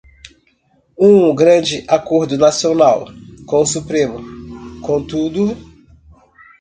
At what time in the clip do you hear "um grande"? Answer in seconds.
0.99-1.85